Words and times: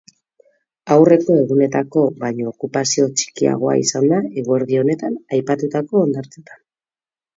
Aurreko 0.95 1.33
egunetako 1.41 2.05
baino 2.23 2.47
okupazio 2.53 3.07
txikiagoa 3.21 3.75
izan 3.83 4.07
da 4.15 4.23
eguerdi 4.43 4.81
honetan 4.81 5.21
aipatutako 5.37 6.03
hondartzetan. 6.07 6.65